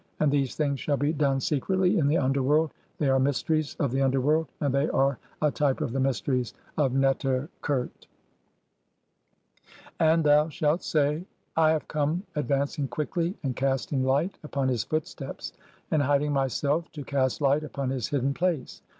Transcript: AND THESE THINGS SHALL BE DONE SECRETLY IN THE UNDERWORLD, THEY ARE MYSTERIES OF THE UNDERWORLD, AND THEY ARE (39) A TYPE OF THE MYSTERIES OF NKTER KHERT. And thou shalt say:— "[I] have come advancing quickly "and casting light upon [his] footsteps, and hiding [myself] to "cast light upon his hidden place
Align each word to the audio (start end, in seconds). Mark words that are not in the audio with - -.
AND 0.19 0.31
THESE 0.31 0.55
THINGS 0.55 0.79
SHALL 0.79 0.97
BE 0.97 1.13
DONE 1.13 1.39
SECRETLY 1.39 1.99
IN 1.99 2.07
THE 2.07 2.17
UNDERWORLD, 2.17 2.71
THEY 2.97 3.09
ARE 3.09 3.19
MYSTERIES 3.19 3.75
OF 3.79 3.91
THE 3.91 4.01
UNDERWORLD, 4.01 4.47
AND 4.59 4.73
THEY 4.73 4.89
ARE 4.89 5.19
(39) 5.41 5.47
A 5.47 5.51
TYPE 5.51 5.81
OF 5.81 5.91
THE 5.91 5.99
MYSTERIES 5.99 6.53
OF 6.79 6.91
NKTER 6.93 7.49
KHERT. 7.61 8.07
And 9.99 10.23
thou 10.23 10.49
shalt 10.49 10.81
say:— 10.81 11.27
"[I] 11.55 11.69
have 11.69 11.87
come 11.87 12.23
advancing 12.33 12.87
quickly 12.87 13.35
"and 13.43 13.55
casting 13.55 14.03
light 14.03 14.39
upon 14.43 14.69
[his] 14.69 14.83
footsteps, 14.83 15.53
and 15.91 16.01
hiding 16.01 16.33
[myself] 16.33 16.91
to 16.93 17.03
"cast 17.03 17.39
light 17.39 17.63
upon 17.63 17.91
his 17.91 18.07
hidden 18.07 18.33
place 18.33 18.81